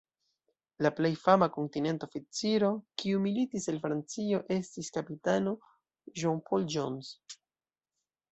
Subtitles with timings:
[0.83, 2.69] La plej fama Kontinenta oficiro,
[3.03, 5.55] kiu militis el Francio, estis kapitano
[6.23, 7.13] John Paul Jones.